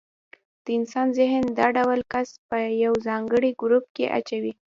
[0.63, 4.53] د انسان ذهن دا ډول کس په یو ځانګړي ګروپ کې اچوي.